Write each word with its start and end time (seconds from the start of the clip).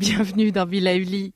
bienvenue 0.00 0.50
dans 0.50 0.64
Villa 0.64 0.96
Uli. 0.96 1.34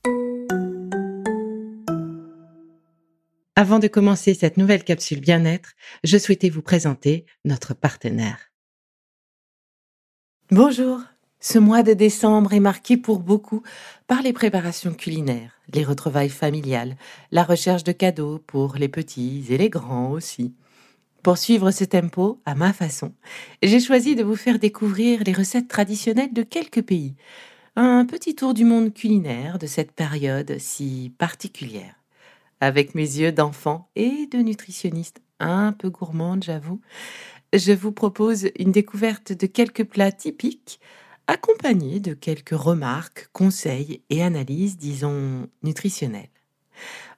Avant 3.57 3.79
de 3.79 3.89
commencer 3.89 4.33
cette 4.33 4.57
nouvelle 4.57 4.85
capsule 4.85 5.21
bien-être, 5.21 5.73
je 6.03 6.17
souhaitais 6.17 6.49
vous 6.49 6.63
présenter 6.63 7.27
notre 7.45 7.75
partenaire. 7.75 8.39
Bonjour. 10.51 11.01
Ce 11.41 11.59
mois 11.59 11.83
de 11.83 11.93
décembre 11.93 12.55
est 12.55 12.61
marqué 12.61 12.97
pour 12.97 13.19
beaucoup 13.19 13.63
par 14.07 14.23
les 14.23 14.33
préparations 14.33 14.95
culinaires, 14.95 15.61
les 15.75 15.85
retrouvailles 15.85 16.31
familiales, 16.31 16.97
la 17.33 17.45
recherche 17.45 17.85
de 17.85 17.93
cadeaux 17.93 18.39
pour 18.47 18.77
les 18.77 18.89
petits 18.89 19.45
et 19.51 19.59
les 19.59 19.69
grands 19.69 20.11
aussi. 20.11 20.55
Pour 21.23 21.37
suivre 21.37 21.71
ce 21.71 21.85
tempo 21.85 22.41
à 22.47 22.55
ma 22.55 22.73
façon, 22.73 23.13
j'ai 23.63 23.81
choisi 23.81 24.15
de 24.15 24.25
vous 24.25 24.37
faire 24.37 24.59
découvrir 24.59 25.23
les 25.27 25.35
recettes 25.35 25.69
traditionnelles 25.69 26.33
de 26.33 26.43
quelques 26.43 26.83
pays. 26.83 27.15
Un 27.77 28.07
petit 28.07 28.37
tour 28.37 28.55
du 28.55 28.65
monde 28.65 28.95
culinaire 28.95 29.59
de 29.59 29.67
cette 29.67 29.91
période 29.91 30.59
si 30.59 31.13
particulière 31.19 31.97
avec 32.61 32.95
mes 32.95 33.03
yeux 33.03 33.33
d'enfant 33.33 33.91
et 33.97 34.27
de 34.31 34.39
nutritionniste 34.39 35.21
un 35.41 35.73
peu 35.73 35.91
gourmande, 35.91 36.45
j'avoue, 36.45 36.81
je 37.53 37.73
vous 37.73 37.93
propose 37.93 38.49
une 38.59 38.73
découverte 38.73 39.33
de 39.33 39.47
quelques 39.47 39.85
plats 39.85 40.13
typiques, 40.13 40.81
accompagnés 41.27 42.01
de 42.01 42.15
quelques 42.15 42.57
remarques, 42.57 43.29
conseils 43.33 44.03
et 44.09 44.23
analyses, 44.23 44.79
disons, 44.79 45.49
nutritionnelles. 45.63 46.31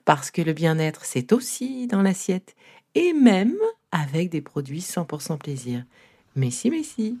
Parce 0.05 0.31
que 0.31 0.41
le 0.41 0.53
bien-être, 0.53 1.05
c'est 1.05 1.33
aussi 1.33 1.87
dans 1.87 2.01
l'assiette, 2.01 2.55
et 2.95 3.13
même 3.13 3.55
avec 3.91 4.29
des 4.29 4.41
produits 4.41 4.81
100% 4.81 5.37
plaisir. 5.37 5.85
Mais 6.35 6.51
si, 6.51 6.71
mais 6.71 6.83
si. 6.83 7.19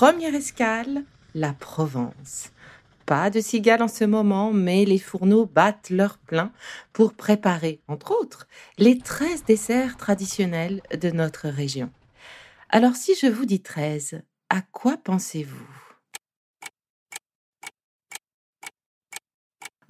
Première 0.00 0.34
escale, 0.34 1.04
la 1.34 1.52
Provence. 1.52 2.52
Pas 3.04 3.28
de 3.28 3.38
cigales 3.42 3.82
en 3.82 3.86
ce 3.86 4.04
moment, 4.04 4.50
mais 4.50 4.86
les 4.86 4.98
fourneaux 4.98 5.44
battent 5.44 5.90
leur 5.90 6.16
plein 6.16 6.52
pour 6.94 7.12
préparer, 7.12 7.82
entre 7.86 8.18
autres, 8.18 8.48
les 8.78 8.96
13 8.96 9.44
desserts 9.44 9.98
traditionnels 9.98 10.80
de 10.98 11.10
notre 11.10 11.50
région. 11.50 11.92
Alors 12.70 12.96
si 12.96 13.14
je 13.14 13.26
vous 13.26 13.44
dis 13.44 13.60
13, 13.60 14.22
à 14.48 14.62
quoi 14.62 14.96
pensez-vous? 14.96 15.68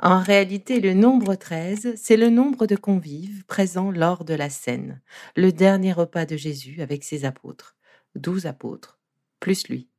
En 0.02 0.18
réalité, 0.18 0.80
le 0.80 0.92
nombre 0.92 1.36
13, 1.36 1.94
c'est 1.94 2.16
le 2.16 2.30
nombre 2.30 2.66
de 2.66 2.74
convives 2.74 3.44
présents 3.44 3.92
lors 3.92 4.24
de 4.24 4.34
la 4.34 4.50
scène, 4.50 5.00
le 5.36 5.52
dernier 5.52 5.92
repas 5.92 6.26
de 6.26 6.36
Jésus 6.36 6.82
avec 6.82 7.04
ses 7.04 7.24
apôtres, 7.24 7.76
douze 8.16 8.46
apôtres, 8.46 8.98
plus 9.38 9.68
lui. 9.68 9.89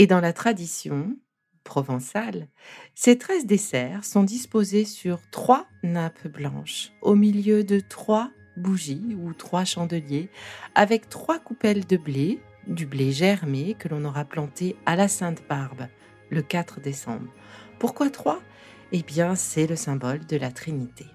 Et 0.00 0.06
dans 0.06 0.20
la 0.20 0.32
tradition 0.32 1.16
provençale, 1.64 2.46
ces 2.94 3.18
treize 3.18 3.46
desserts 3.46 4.04
sont 4.04 4.22
disposés 4.22 4.84
sur 4.84 5.28
trois 5.32 5.66
nappes 5.82 6.28
blanches, 6.28 6.92
au 7.02 7.16
milieu 7.16 7.64
de 7.64 7.80
trois 7.80 8.30
bougies 8.56 9.16
ou 9.20 9.34
trois 9.34 9.64
chandeliers, 9.64 10.30
avec 10.76 11.08
trois 11.08 11.40
coupelles 11.40 11.84
de 11.84 11.96
blé, 11.96 12.38
du 12.68 12.86
blé 12.86 13.10
germé 13.10 13.74
que 13.76 13.88
l'on 13.88 14.04
aura 14.04 14.24
planté 14.24 14.76
à 14.86 14.94
la 14.94 15.08
Sainte 15.08 15.42
Barbe 15.48 15.88
le 16.30 16.42
4 16.42 16.80
décembre. 16.80 17.32
Pourquoi 17.80 18.08
trois? 18.08 18.40
Eh 18.92 19.02
bien, 19.02 19.34
c'est 19.34 19.66
le 19.66 19.74
symbole 19.74 20.24
de 20.26 20.36
la 20.36 20.52
Trinité. 20.52 21.06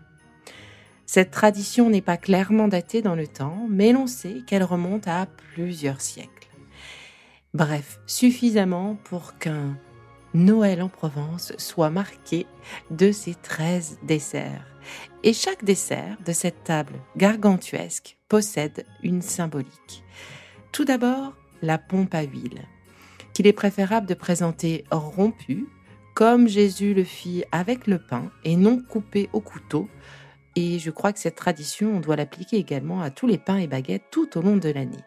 Cette 1.05 1.31
tradition 1.31 1.89
n'est 1.89 2.01
pas 2.01 2.17
clairement 2.17 2.67
datée 2.67 3.01
dans 3.01 3.15
le 3.15 3.27
temps, 3.27 3.65
mais 3.69 3.93
l'on 3.93 4.07
sait 4.07 4.41
qu'elle 4.45 4.65
remonte 4.65 5.07
à 5.07 5.25
plusieurs 5.53 6.01
siècles. 6.01 6.52
Bref, 7.53 7.99
suffisamment 8.07 8.97
pour 9.03 9.37
qu'un 9.37 9.77
Noël 10.33 10.81
en 10.81 10.89
Provence 10.89 11.53
soit 11.59 11.91
marqué 11.91 12.47
de 12.89 13.11
ces 13.11 13.35
13 13.35 13.99
desserts. 14.01 14.65
Et 15.21 15.33
chaque 15.33 15.63
dessert 15.63 16.17
de 16.25 16.31
cette 16.31 16.63
table 16.63 16.95
gargantuesque 17.15 18.17
possède 18.27 18.87
une 19.03 19.21
symbolique. 19.21 20.03
Tout 20.71 20.83
d'abord, 20.83 21.33
la 21.61 21.77
pompe 21.77 22.15
à 22.15 22.23
huile, 22.23 22.67
qu'il 23.33 23.45
est 23.45 23.53
préférable 23.53 24.07
de 24.07 24.15
présenter 24.15 24.83
rompue, 24.89 25.67
comme 26.15 26.47
Jésus 26.47 26.95
le 26.95 27.03
fit 27.03 27.43
avec 27.51 27.85
le 27.85 27.99
pain, 27.99 28.31
et 28.43 28.55
non 28.55 28.81
coupé 28.81 29.29
au 29.31 29.41
couteau. 29.41 29.87
Et 30.55 30.79
je 30.79 30.89
crois 30.89 31.13
que 31.13 31.19
cette 31.19 31.35
tradition, 31.35 31.97
on 31.97 31.99
doit 31.99 32.15
l'appliquer 32.15 32.57
également 32.57 33.03
à 33.03 33.11
tous 33.11 33.27
les 33.27 33.37
pains 33.37 33.57
et 33.57 33.67
baguettes 33.67 34.09
tout 34.09 34.39
au 34.39 34.41
long 34.41 34.57
de 34.57 34.69
l'année. 34.69 35.03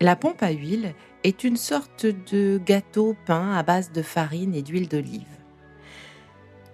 La 0.00 0.14
pompe 0.14 0.44
à 0.44 0.50
huile 0.50 0.94
est 1.24 1.44
une 1.44 1.56
sorte 1.56 2.06
de 2.06 2.60
gâteau 2.64 3.16
peint 3.26 3.56
à 3.56 3.62
base 3.62 3.92
de 3.92 4.02
farine 4.02 4.54
et 4.54 4.62
d'huile 4.62 4.88
d'olive. 4.88 5.26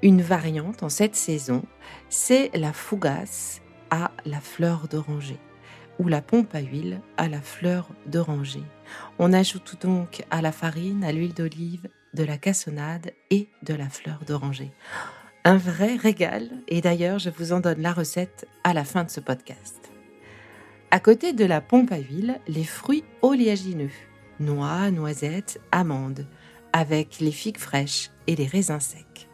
Une 0.03 0.23
variante 0.23 0.83
en 0.83 0.89
cette 0.89 1.17
saison, 1.17 1.63
c'est 2.11 2.51
la 2.55 2.73
fougasse 2.73 3.63
à 3.91 4.11
la 4.27 4.41
fleur 4.41 4.87
d'oranger 4.89 5.39
ou 5.99 6.09
la 6.09 6.21
pompe 6.21 6.55
à 6.55 6.61
huile 6.61 7.01
à 7.17 7.29
la 7.29 7.41
fleur 7.41 7.89
d'oranger. 8.07 8.63
On 9.19 9.33
ajoute 9.33 9.81
donc 9.81 10.25
à 10.31 10.43
la 10.43 10.53
farine, 10.53 11.05
à 11.05 11.13
l'huile 11.13 11.35
d'olive, 11.35 11.89
de 12.15 12.25
la 12.25 12.37
cassonade 12.37 13.13
et 13.31 13.49
de 13.63 13.75
la 13.75 13.89
fleur 13.89 14.21
d'oranger. 14.27 14.73
Un 15.45 15.57
vrai 15.57 15.97
régal 15.97 16.51
et 16.69 16.81
d'ailleurs 16.81 17.19
je 17.19 17.31
vous 17.31 17.53
en 17.53 17.61
donne 17.61 17.81
la 17.83 17.93
recette 17.93 18.47
à 18.65 18.73
la 18.73 18.85
fin 18.85 19.05
de 19.05 19.11
ce 19.11 19.21
podcast. 19.21 19.91
À 20.91 21.01
côté 21.01 21.33
de 21.33 21.45
la 21.45 21.61
pompe 21.61 21.93
à 21.93 21.99
huile, 21.99 22.41
les 22.47 22.65
fruits 22.65 23.05
oléagineux, 23.21 23.91
noix, 24.41 24.91
noisettes, 24.91 25.61
amandes, 25.73 26.27
avec 26.73 27.21
les 27.21 27.33
figues 27.33 27.59
fraîches 27.59 28.11
et 28.27 28.37
les 28.37 28.47
raisins 28.47 28.81
secs. 28.81 29.29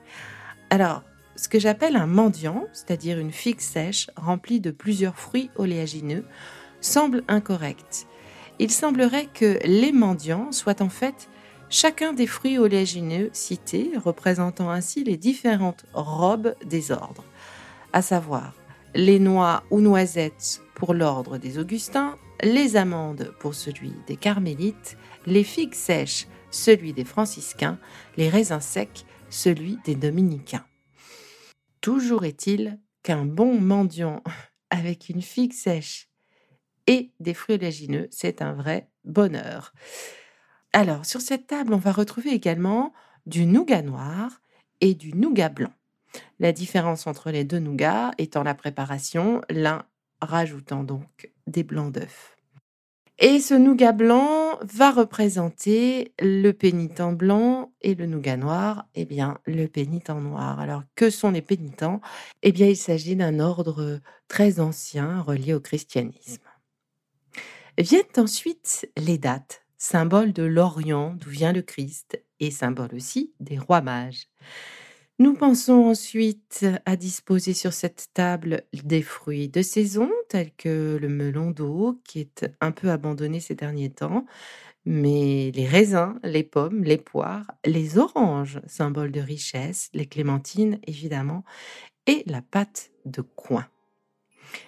Alors, 0.71 1.03
ce 1.37 1.49
que 1.49 1.59
j'appelle 1.59 1.97
un 1.97 2.07
mendiant, 2.07 2.67
c'est-à-dire 2.73 3.19
une 3.19 3.33
figue 3.33 3.61
sèche 3.61 4.11
remplie 4.17 4.61
de 4.61 4.71
plusieurs 4.71 5.17
fruits 5.17 5.51
oléagineux, 5.57 6.25
semble 6.81 7.23
incorrect. 7.29 8.07
Il 8.59 8.71
semblerait 8.71 9.29
que 9.33 9.59
les 9.65 9.93
mendiants 9.93 10.53
soient 10.53 10.83
en 10.83 10.91
fait 10.91 11.31
chacun 11.71 12.13
des 12.13 12.27
fruits 12.27 12.59
oléagineux 12.59 13.31
cités, 13.33 13.93
représentant 13.97 14.69
ainsi 14.69 15.03
les 15.03 15.17
différentes 15.17 15.87
robes 15.95 16.55
des 16.67 16.91
ordres, 16.91 17.25
à 17.95 18.03
savoir 18.03 18.53
les 18.95 19.19
noix 19.19 19.63
ou 19.71 19.81
noisettes 19.81 20.61
pour 20.75 20.93
l'ordre 20.93 21.39
des 21.39 21.59
Augustins, 21.59 22.17
les 22.43 22.77
amandes 22.77 23.35
pour 23.41 23.55
celui 23.55 23.93
des 24.07 24.17
Carmélites, 24.17 24.97
les 25.27 25.45
figues 25.45 25.75
sèches 25.75 26.27
celui 26.51 26.93
des 26.93 27.05
franciscains, 27.05 27.79
les 28.17 28.29
raisins 28.29 28.61
secs 28.61 29.05
celui 29.29 29.79
des 29.85 29.95
dominicains. 29.95 30.65
Toujours 31.81 32.25
est-il 32.25 32.81
qu'un 33.03 33.25
bon 33.25 33.61
mendiant 33.61 34.23
avec 34.71 35.09
une 35.09 35.23
figue 35.23 35.53
sèche 35.53 36.09
et 36.87 37.13
des 37.21 37.35
fruits 37.35 37.57
oléagineux, 37.57 38.09
c'est 38.11 38.43
un 38.43 38.53
vrai 38.53 38.89
bonheur. 39.05 39.73
Alors, 40.73 41.05
sur 41.05 41.21
cette 41.21 41.47
table, 41.47 41.75
on 41.75 41.79
va 41.79 41.93
retrouver 41.93 42.31
également 42.31 42.93
du 43.27 43.47
nougat 43.47 43.83
noir 43.83 44.41
et 44.81 44.95
du 44.95 45.13
nougat 45.13 45.49
blanc. 45.49 45.73
La 46.39 46.53
différence 46.53 47.07
entre 47.07 47.31
les 47.31 47.45
deux 47.45 47.59
nougats 47.59 48.11
étant 48.19 48.43
la 48.43 48.55
préparation, 48.55 49.43
l'un 49.51 49.85
rajoutant 50.21 50.85
donc 50.85 51.31
des 51.51 51.63
blancs 51.63 51.93
d'œufs. 51.93 52.37
Et 53.23 53.39
ce 53.39 53.53
nougat 53.53 53.93
blanc 53.93 54.59
va 54.63 54.91
représenter 54.91 56.15
le 56.19 56.53
pénitent 56.53 57.03
blanc 57.03 57.71
et 57.83 57.95
le 57.95 58.07
nougat 58.07 58.39
noir, 58.39 58.87
eh 58.95 59.05
bien, 59.05 59.37
le 59.45 59.67
pénitent 59.67 60.09
noir. 60.09 60.59
Alors, 60.59 60.85
que 60.97 61.11
sont 61.11 61.31
les 61.31 61.43
pénitents? 61.43 62.01
Eh 62.43 62.51
bien, 62.51 62.67
il 62.67 62.79
s'agit 62.79 63.17
d'un 63.17 63.39
ordre 63.39 64.01
très 64.27 64.59
ancien 64.59 65.21
relié 65.21 65.53
au 65.53 65.61
christianisme. 65.61 66.43
Viennent 67.77 68.05
ensuite 68.17 68.91
les 68.97 69.19
dates, 69.19 69.67
symbole 69.77 70.33
de 70.33 70.43
l'Orient 70.43 71.15
d'où 71.15 71.29
vient 71.29 71.53
le 71.53 71.63
Christ 71.63 72.23
et 72.41 72.51
symbole 72.51 72.95
aussi 72.95 73.35
des 73.39 73.59
rois 73.59 73.83
mages. 73.83 74.29
Nous 75.21 75.35
pensons 75.35 75.85
ensuite 75.85 76.65
à 76.87 76.97
disposer 76.97 77.53
sur 77.53 77.75
cette 77.75 78.09
table 78.15 78.63
des 78.73 79.03
fruits 79.03 79.51
de 79.51 79.61
saison, 79.61 80.09
tels 80.31 80.51
que 80.57 80.97
le 80.99 81.11
melon 81.11 81.51
d'eau, 81.51 82.01
qui 82.05 82.21
est 82.21 82.51
un 82.63 82.73
peu 82.73 82.89
abandonné 82.89 83.39
ces 83.39 83.55
derniers 83.55 83.91
temps, 83.91 84.25
mais 84.87 85.53
les 85.55 85.67
raisins, 85.67 86.19
les 86.25 86.43
pommes, 86.43 86.85
les 86.85 86.97
poires, 86.97 87.53
les 87.67 87.99
oranges, 87.99 88.63
symbole 88.67 89.13
de 89.13 89.21
richesse, 89.21 89.91
les 89.93 90.07
clémentines 90.07 90.79
évidemment, 90.87 91.45
et 92.07 92.23
la 92.25 92.41
pâte 92.41 92.91
de 93.05 93.21
coin. 93.21 93.67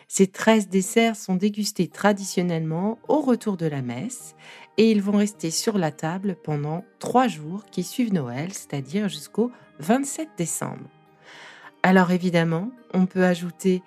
Ces 0.07 0.27
13 0.27 0.69
desserts 0.69 1.17
sont 1.17 1.37
dégustés 1.37 1.89
traditionnellement 1.89 2.99
au 3.09 3.23
retour 3.23 3.57
de 3.57 3.65
la 3.65 3.81
messe 3.81 4.35
et 4.77 4.91
ils 4.91 5.01
vont 5.01 5.17
rester 5.17 5.51
sur 5.51 5.79
la 5.79 5.91
table 5.91 6.37
pendant 6.45 6.85
trois 6.99 7.27
jours 7.27 7.65
qui 7.71 7.83
suivent 7.83 8.13
Noël, 8.13 8.53
c'est-à-dire 8.53 9.09
jusqu'au 9.09 9.51
27 9.83 10.29
décembre. 10.39 10.89
Alors 11.83 12.13
évidemment, 12.13 12.71
on 12.95 13.07
peut 13.07 13.25
ajouter 13.25 13.83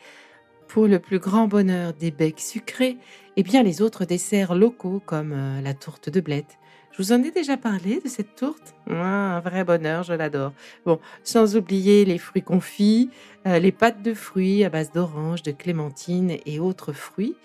pour 0.67 0.87
le 0.87 0.99
plus 0.99 1.19
grand 1.19 1.47
bonheur 1.47 1.93
des 1.93 2.11
becs 2.11 2.39
sucrés, 2.39 2.97
et 3.37 3.43
bien 3.43 3.63
les 3.63 3.81
autres 3.81 4.03
desserts 4.03 4.55
locaux 4.55 5.01
comme 5.05 5.31
euh, 5.33 5.61
la 5.61 5.73
tourte 5.73 6.09
de 6.09 6.19
blette. 6.19 6.57
Je 6.91 7.03
vous 7.03 7.11
en 7.11 7.23
ai 7.23 7.31
déjà 7.31 7.57
parlé 7.57 7.99
de 8.03 8.07
cette 8.07 8.35
tourte? 8.35 8.73
Un 8.89 9.39
vrai 9.41 9.63
bonheur, 9.63 10.03
je 10.03 10.13
l'adore. 10.13 10.53
Bon, 10.85 10.99
sans 11.23 11.55
oublier 11.55 12.05
les 12.05 12.17
fruits 12.17 12.41
confits, 12.41 13.09
euh, 13.47 13.59
les 13.59 13.71
pâtes 13.71 14.01
de 14.01 14.13
fruits 14.13 14.63
à 14.63 14.69
base 14.69 14.91
d'orange, 14.91 15.43
de 15.43 15.51
clémentine 15.51 16.37
et 16.45 16.59
autres 16.59 16.93
fruits. 16.93 17.35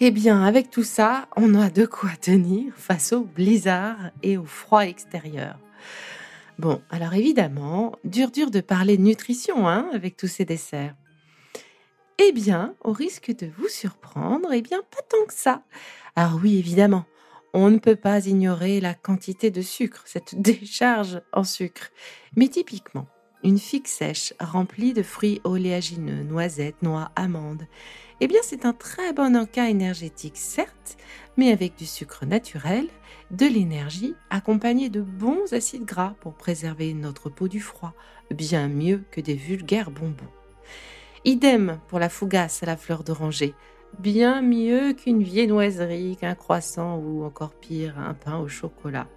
Eh 0.00 0.10
bien, 0.10 0.42
avec 0.44 0.70
tout 0.70 0.82
ça, 0.82 1.28
on 1.36 1.54
a 1.54 1.70
de 1.70 1.86
quoi 1.86 2.10
tenir 2.20 2.72
face 2.76 3.12
au 3.12 3.22
blizzard 3.22 4.10
et 4.24 4.36
au 4.36 4.44
froid 4.44 4.84
extérieur. 4.84 5.58
Bon, 6.62 6.80
alors 6.90 7.14
évidemment, 7.14 7.96
dur 8.04 8.30
dur 8.30 8.52
de 8.52 8.60
parler 8.60 8.96
nutrition 8.96 9.66
hein, 9.66 9.90
avec 9.92 10.16
tous 10.16 10.28
ces 10.28 10.44
desserts. 10.44 10.94
Eh 12.20 12.30
bien, 12.30 12.76
au 12.84 12.92
risque 12.92 13.36
de 13.36 13.50
vous 13.58 13.66
surprendre, 13.66 14.52
eh 14.52 14.62
bien, 14.62 14.78
pas 14.78 15.02
tant 15.10 15.26
que 15.26 15.34
ça. 15.34 15.64
Alors 16.14 16.38
oui, 16.40 16.58
évidemment, 16.58 17.04
on 17.52 17.68
ne 17.68 17.78
peut 17.78 17.96
pas 17.96 18.28
ignorer 18.28 18.78
la 18.80 18.94
quantité 18.94 19.50
de 19.50 19.60
sucre, 19.60 20.04
cette 20.06 20.36
décharge 20.40 21.20
en 21.32 21.42
sucre. 21.42 21.90
Mais 22.36 22.46
typiquement, 22.46 23.08
une 23.42 23.58
figue 23.58 23.88
sèche 23.88 24.32
remplie 24.38 24.92
de 24.92 25.02
fruits 25.02 25.40
oléagineux, 25.42 26.22
noisettes, 26.22 26.80
noix, 26.80 27.10
amandes, 27.16 27.66
eh 28.24 28.28
bien 28.28 28.38
c'est 28.44 28.64
un 28.66 28.72
très 28.72 29.12
bon 29.12 29.36
encas 29.36 29.68
énergétique, 29.68 30.36
certes, 30.36 30.96
mais 31.36 31.50
avec 31.50 31.74
du 31.74 31.86
sucre 31.86 32.24
naturel, 32.24 32.86
de 33.32 33.46
l'énergie 33.46 34.14
accompagnée 34.30 34.90
de 34.90 35.00
bons 35.00 35.52
acides 35.52 35.84
gras 35.84 36.14
pour 36.20 36.34
préserver 36.34 36.94
notre 36.94 37.30
peau 37.30 37.48
du 37.48 37.58
froid, 37.58 37.94
bien 38.30 38.68
mieux 38.68 39.02
que 39.10 39.20
des 39.20 39.34
vulgaires 39.34 39.90
bonbons. 39.90 40.30
Idem 41.24 41.80
pour 41.88 41.98
la 41.98 42.08
fougasse 42.08 42.62
à 42.62 42.66
la 42.66 42.76
fleur 42.76 43.02
d'oranger, 43.02 43.54
bien 43.98 44.40
mieux 44.40 44.92
qu'une 44.92 45.24
viennoiserie, 45.24 46.16
qu'un 46.16 46.36
croissant 46.36 46.98
ou 46.98 47.24
encore 47.24 47.54
pire, 47.54 47.98
un 47.98 48.14
pain 48.14 48.38
au 48.38 48.46
chocolat. 48.46 49.08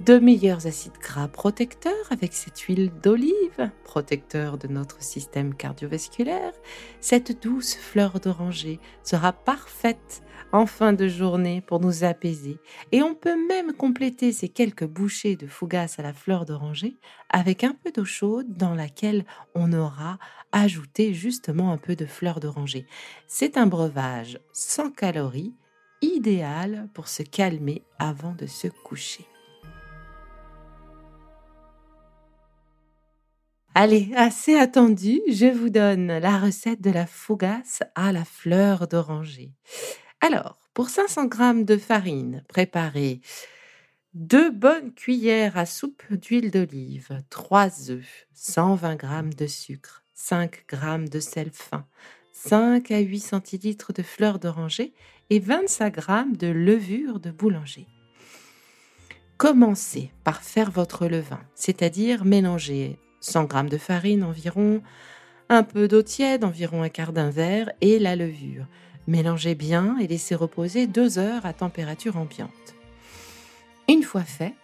De 0.00 0.18
meilleurs 0.18 0.66
acides 0.66 0.98
gras 1.00 1.28
protecteurs 1.28 1.92
avec 2.10 2.32
cette 2.32 2.58
huile 2.58 2.90
d'olive, 3.02 3.70
protecteur 3.84 4.58
de 4.58 4.66
notre 4.66 5.00
système 5.00 5.54
cardiovasculaire. 5.54 6.52
Cette 7.00 7.40
douce 7.40 7.76
fleur 7.76 8.18
d'oranger 8.18 8.80
sera 9.04 9.32
parfaite 9.32 10.22
en 10.50 10.66
fin 10.66 10.92
de 10.92 11.08
journée 11.08 11.60
pour 11.60 11.80
nous 11.80 12.04
apaiser. 12.04 12.58
Et 12.92 13.02
on 13.02 13.14
peut 13.14 13.36
même 13.46 13.72
compléter 13.72 14.32
ces 14.32 14.48
quelques 14.48 14.86
bouchées 14.86 15.36
de 15.36 15.46
fougasse 15.46 15.98
à 15.98 16.02
la 16.02 16.12
fleur 16.12 16.44
d'oranger 16.44 16.96
avec 17.30 17.64
un 17.64 17.74
peu 17.74 17.90
d'eau 17.90 18.04
chaude 18.04 18.56
dans 18.56 18.74
laquelle 18.74 19.24
on 19.54 19.72
aura 19.72 20.18
ajouté 20.52 21.14
justement 21.14 21.72
un 21.72 21.78
peu 21.78 21.96
de 21.96 22.06
fleur 22.06 22.40
d'oranger. 22.40 22.86
C'est 23.26 23.56
un 23.56 23.66
breuvage 23.66 24.40
sans 24.52 24.90
calories, 24.90 25.54
idéal 26.02 26.88
pour 26.92 27.08
se 27.08 27.22
calmer 27.22 27.82
avant 27.98 28.34
de 28.34 28.46
se 28.46 28.68
coucher. 28.68 29.26
Allez, 33.74 34.10
assez 34.16 34.54
attendu, 34.54 35.22
je 35.30 35.46
vous 35.46 35.70
donne 35.70 36.18
la 36.18 36.38
recette 36.38 36.82
de 36.82 36.90
la 36.90 37.06
fougasse 37.06 37.82
à 37.94 38.12
la 38.12 38.26
fleur 38.26 38.86
d'oranger. 38.86 39.54
Alors, 40.20 40.58
pour 40.74 40.90
500 40.90 41.30
g 41.30 41.64
de 41.64 41.78
farine, 41.78 42.44
préparez 42.48 43.22
deux 44.12 44.50
bonnes 44.50 44.92
cuillères 44.92 45.56
à 45.56 45.64
soupe 45.64 46.02
d'huile 46.12 46.50
d'olive, 46.50 47.22
3 47.30 47.90
œufs, 47.90 48.26
120 48.34 49.00
g 49.00 49.36
de 49.38 49.46
sucre, 49.46 50.04
5 50.12 50.66
g 50.70 51.08
de 51.08 51.20
sel 51.20 51.50
fin, 51.50 51.86
5 52.32 52.90
à 52.90 52.98
8 52.98 53.20
centilitres 53.20 53.94
de 53.94 54.02
fleur 54.02 54.38
d'oranger 54.38 54.92
et 55.30 55.38
25 55.38 55.96
g 55.98 56.36
de 56.36 56.48
levure 56.48 57.20
de 57.20 57.30
boulanger. 57.30 57.86
Commencez 59.38 60.12
par 60.24 60.42
faire 60.42 60.70
votre 60.70 61.06
levain, 61.06 61.40
c'est-à-dire 61.54 62.26
mélanger 62.26 62.98
100 63.22 63.48
g 63.50 63.70
de 63.70 63.78
farine 63.78 64.24
environ, 64.24 64.82
un 65.48 65.62
peu 65.62 65.88
d'eau 65.88 66.02
tiède, 66.02 66.44
environ 66.44 66.82
un 66.82 66.88
quart 66.88 67.12
d'un 67.12 67.30
verre, 67.30 67.70
et 67.80 67.98
la 67.98 68.16
levure. 68.16 68.66
Mélangez 69.06 69.54
bien 69.54 69.96
et 69.98 70.06
laissez 70.06 70.34
reposer 70.34 70.86
deux 70.86 71.18
heures 71.18 71.46
à 71.46 71.52
température 71.52 72.16
ambiante. 72.16 72.50
Une 73.88 74.02
fois 74.02 74.22
fait, 74.22 74.54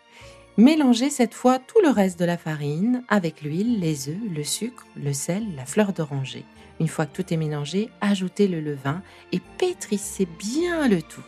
mélangez 0.56 1.10
cette 1.10 1.34
fois 1.34 1.58
tout 1.58 1.80
le 1.82 1.90
reste 1.90 2.18
de 2.18 2.24
la 2.24 2.36
farine 2.36 3.02
avec 3.08 3.42
l'huile, 3.42 3.80
les 3.80 4.08
œufs, 4.08 4.16
le 4.34 4.44
sucre, 4.44 4.86
le 4.96 5.12
sel, 5.12 5.44
la 5.56 5.66
fleur 5.66 5.92
d'oranger. 5.92 6.44
Une 6.80 6.88
fois 6.88 7.06
que 7.06 7.20
tout 7.20 7.34
est 7.34 7.36
mélangé, 7.36 7.90
ajoutez 8.00 8.46
le 8.46 8.60
levain 8.60 9.02
et 9.32 9.40
pétrissez 9.58 10.26
bien 10.38 10.86
le 10.88 11.02
tout. 11.02 11.24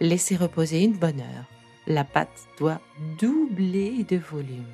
Laissez 0.00 0.36
reposer 0.36 0.82
une 0.82 0.96
bonne 0.96 1.20
heure. 1.20 1.44
La 1.86 2.04
pâte 2.04 2.46
doit 2.58 2.80
doubler 3.18 4.04
de 4.04 4.16
volume. 4.16 4.64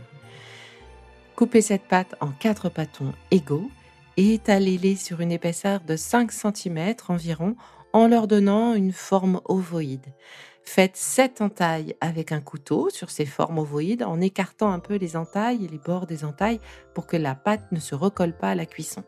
Coupez 1.36 1.60
cette 1.60 1.86
pâte 1.86 2.14
en 2.22 2.28
quatre 2.28 2.70
pâtons 2.70 3.12
égaux 3.30 3.70
et 4.16 4.32
étalez-les 4.32 4.96
sur 4.96 5.20
une 5.20 5.30
épaisseur 5.30 5.80
de 5.80 5.94
5 5.94 6.32
cm 6.32 6.94
environ 7.08 7.56
en 7.92 8.08
leur 8.08 8.26
donnant 8.26 8.72
une 8.72 8.92
forme 8.92 9.42
ovoïde. 9.44 10.14
Faites 10.62 10.96
sept 10.96 11.42
entailles 11.42 11.94
avec 12.00 12.32
un 12.32 12.40
couteau 12.40 12.88
sur 12.88 13.10
ces 13.10 13.26
formes 13.26 13.58
ovoïdes 13.58 14.02
en 14.02 14.18
écartant 14.22 14.72
un 14.72 14.78
peu 14.78 14.96
les 14.96 15.14
entailles 15.14 15.66
et 15.66 15.68
les 15.68 15.78
bords 15.78 16.06
des 16.06 16.24
entailles 16.24 16.60
pour 16.94 17.06
que 17.06 17.18
la 17.18 17.34
pâte 17.34 17.70
ne 17.70 17.80
se 17.80 17.94
recolle 17.94 18.34
pas 18.34 18.52
à 18.52 18.54
la 18.54 18.64
cuisson. 18.64 19.04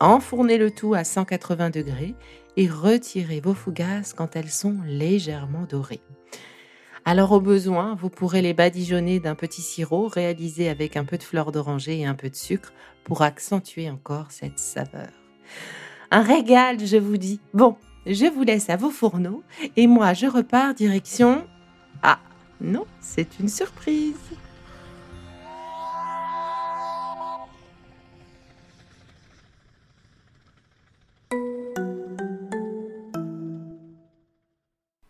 Enfournez 0.00 0.56
le 0.56 0.70
tout 0.70 0.94
à 0.94 1.04
180 1.04 1.68
degrés 1.68 2.14
et 2.56 2.66
retirez 2.66 3.40
vos 3.40 3.54
fougasses 3.54 4.14
quand 4.14 4.36
elles 4.36 4.50
sont 4.50 4.78
légèrement 4.86 5.66
dorées. 5.68 6.00
Alors 7.04 7.32
au 7.32 7.40
besoin, 7.40 7.96
vous 7.96 8.10
pourrez 8.10 8.42
les 8.42 8.54
badigeonner 8.54 9.18
d'un 9.18 9.34
petit 9.34 9.60
sirop 9.60 10.06
réalisé 10.06 10.68
avec 10.68 10.96
un 10.96 11.04
peu 11.04 11.18
de 11.18 11.22
fleur 11.24 11.50
d'oranger 11.50 11.98
et 11.98 12.06
un 12.06 12.14
peu 12.14 12.30
de 12.30 12.36
sucre 12.36 12.72
pour 13.02 13.22
accentuer 13.22 13.90
encore 13.90 14.26
cette 14.30 14.60
saveur. 14.60 15.08
Un 16.12 16.22
régal, 16.22 16.78
je 16.78 16.96
vous 16.96 17.16
dis. 17.16 17.40
Bon, 17.54 17.76
je 18.06 18.26
vous 18.26 18.44
laisse 18.44 18.70
à 18.70 18.76
vos 18.76 18.90
fourneaux 18.90 19.42
et 19.76 19.88
moi 19.88 20.14
je 20.14 20.26
repars 20.26 20.74
direction... 20.74 21.44
Ah, 22.04 22.20
non, 22.60 22.86
c'est 23.00 23.40
une 23.40 23.48
surprise. 23.48 24.14